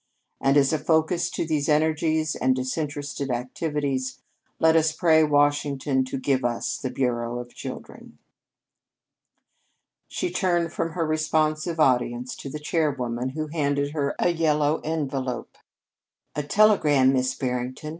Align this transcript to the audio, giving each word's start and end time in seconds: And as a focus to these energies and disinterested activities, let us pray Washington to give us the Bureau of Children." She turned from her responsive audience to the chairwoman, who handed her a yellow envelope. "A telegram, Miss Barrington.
And 0.39 0.57
as 0.57 0.73
a 0.73 0.79
focus 0.79 1.29
to 1.29 1.45
these 1.45 1.69
energies 1.69 2.33
and 2.33 2.55
disinterested 2.55 3.29
activities, 3.29 4.17
let 4.57 4.75
us 4.75 4.91
pray 4.91 5.23
Washington 5.23 6.03
to 6.05 6.17
give 6.17 6.43
us 6.43 6.79
the 6.79 6.89
Bureau 6.89 7.37
of 7.37 7.53
Children." 7.53 8.17
She 10.07 10.31
turned 10.31 10.73
from 10.73 10.93
her 10.93 11.05
responsive 11.05 11.79
audience 11.79 12.35
to 12.37 12.49
the 12.49 12.57
chairwoman, 12.57 13.29
who 13.29 13.45
handed 13.49 13.91
her 13.91 14.15
a 14.17 14.29
yellow 14.29 14.79
envelope. 14.83 15.55
"A 16.35 16.41
telegram, 16.41 17.13
Miss 17.13 17.35
Barrington. 17.35 17.89